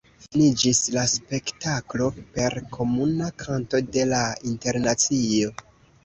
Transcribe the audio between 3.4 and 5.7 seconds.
kanto de "la Internacio".